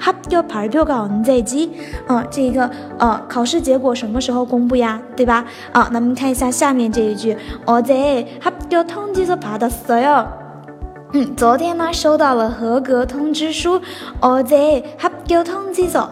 [0.00, 1.68] 합격발표가언제 지？
[2.06, 5.00] 啊，这个呃，考试结果什么时候公布呀？
[5.14, 5.44] 对吧？
[5.72, 10.26] 啊，那么看一下下面这一句，어제합격통지서받았어 요。
[11.12, 13.80] 嗯，昨天呢收到了合格通知书，
[14.20, 16.08] 어제합격통지 서。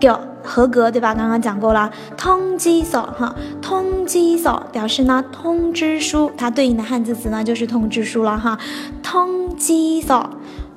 [0.00, 1.14] 합격合格对吧？
[1.14, 8.58] 刚刚讲过了，通知书哈，通知书表示呢通知书，它对应的汉字词呢就是通知书了哈。
[9.02, 10.14] 通知书，